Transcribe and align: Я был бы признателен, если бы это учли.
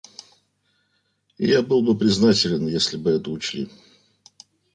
Я 1.37 1.61
был 1.61 1.83
бы 1.83 1.95
признателен, 1.95 2.65
если 2.65 2.97
бы 2.97 3.11
это 3.11 3.29
учли. 3.29 3.69